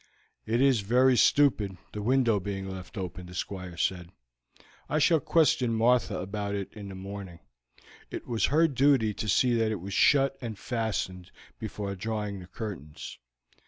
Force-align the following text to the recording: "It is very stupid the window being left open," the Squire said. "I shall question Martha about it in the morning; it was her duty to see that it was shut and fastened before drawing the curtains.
"It 0.47 0.61
is 0.61 0.79
very 0.79 1.15
stupid 1.15 1.77
the 1.93 2.01
window 2.01 2.39
being 2.39 2.67
left 2.67 2.97
open," 2.97 3.27
the 3.27 3.35
Squire 3.35 3.77
said. 3.77 4.09
"I 4.89 4.97
shall 4.97 5.19
question 5.19 5.75
Martha 5.75 6.17
about 6.17 6.55
it 6.55 6.73
in 6.73 6.89
the 6.89 6.95
morning; 6.95 7.39
it 8.09 8.25
was 8.25 8.45
her 8.45 8.67
duty 8.67 9.13
to 9.13 9.29
see 9.29 9.53
that 9.53 9.69
it 9.71 9.79
was 9.79 9.93
shut 9.93 10.39
and 10.41 10.57
fastened 10.57 11.29
before 11.59 11.93
drawing 11.93 12.39
the 12.39 12.47
curtains. 12.47 13.19